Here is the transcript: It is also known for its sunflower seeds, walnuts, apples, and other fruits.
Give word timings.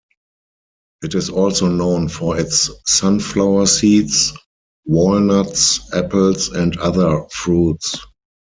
It 1.03 1.13
is 1.13 1.29
also 1.29 1.67
known 1.67 2.07
for 2.09 2.35
its 2.35 2.71
sunflower 2.87 3.67
seeds, 3.67 4.33
walnuts, 4.85 5.93
apples, 5.93 6.49
and 6.49 6.75
other 6.79 7.23
fruits. 7.31 7.99